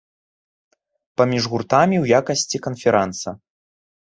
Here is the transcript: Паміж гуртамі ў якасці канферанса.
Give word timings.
Паміж 1.21 1.43
гуртамі 1.53 1.97
ў 2.03 2.23
якасці 2.23 2.57
канферанса. 2.67 3.29